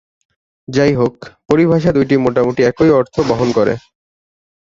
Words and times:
যাই 0.67 0.93
হোক, 0.95 1.15
পরিভাষা 1.49 1.89
দুইটি 1.91 2.15
মোটামুটি 2.17 2.61
একই 2.63 2.89
অর্থ 2.99 3.15
বহন 3.29 3.49
করে। 3.57 3.73